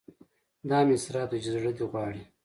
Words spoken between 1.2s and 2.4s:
دی چې زړه دې غواړي.